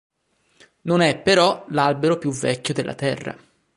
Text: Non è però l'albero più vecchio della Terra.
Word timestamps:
Non 0.85 1.01
è 1.01 1.15
però 1.21 1.67
l'albero 1.69 2.17
più 2.17 2.31
vecchio 2.31 2.73
della 2.73 2.95
Terra. 2.95 3.37